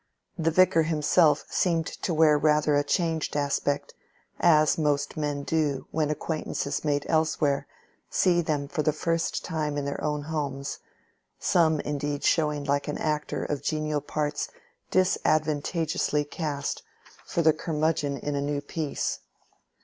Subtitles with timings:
[0.35, 3.93] The Vicar himself seemed to wear rather a changed aspect,
[4.39, 7.67] as most men do when acquaintances made elsewhere
[8.09, 10.79] see them for the first time in their own homes;
[11.37, 14.49] some indeed showing like an actor of genial parts
[14.89, 16.81] disadvantageously cast
[17.23, 19.19] for the curmudgeon in a new piece.